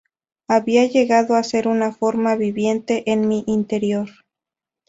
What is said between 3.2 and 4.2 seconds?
mi interior".